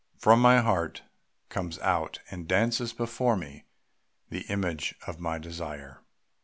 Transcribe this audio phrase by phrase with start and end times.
[0.01, 1.03] III From my heart
[1.49, 3.65] comes out and dances before me
[4.31, 6.01] the image of my desire.